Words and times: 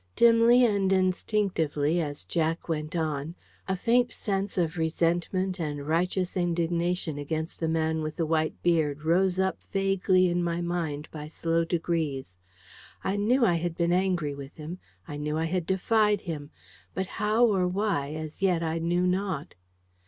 Dimly 0.15 0.65
and 0.65 0.91
instinctively, 0.91 2.01
as 2.01 2.23
Jack 2.23 2.67
went 2.67 2.95
on, 2.95 3.35
a 3.67 3.75
faint 3.75 4.11
sense 4.11 4.57
of 4.57 4.75
resentment 4.75 5.59
and 5.59 5.87
righteous 5.87 6.35
indignation 6.35 7.19
against 7.19 7.59
the 7.59 7.67
man 7.67 8.01
with 8.01 8.15
the 8.15 8.25
white 8.25 8.59
beard 8.63 9.03
rose 9.05 9.37
up 9.37 9.59
vaguely 9.71 10.27
in 10.27 10.43
my 10.43 10.59
mind 10.59 11.07
by 11.11 11.27
slow 11.27 11.63
degrees. 11.63 12.39
I 13.03 13.15
knew 13.15 13.45
I 13.45 13.57
had 13.61 13.77
been 13.77 13.93
angry 13.93 14.33
with 14.33 14.55
him, 14.55 14.79
I 15.07 15.17
knew 15.17 15.37
I 15.37 15.45
had 15.45 15.67
defied 15.67 16.21
him, 16.21 16.49
but 16.95 17.05
how 17.21 17.45
or 17.45 17.67
why 17.67 18.13
as 18.15 18.41
yet 18.41 18.63
I 18.63 18.79
knew 18.79 19.05
not. 19.05 19.53